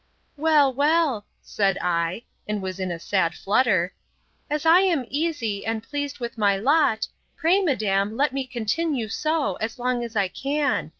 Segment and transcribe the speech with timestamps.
[0.35, 3.93] —Well, well, said I, (and was in a sad flutter,)
[4.49, 9.57] as I am easy, and pleased with my lot, pray, madam, let me continue so,
[9.57, 10.89] as long as I can.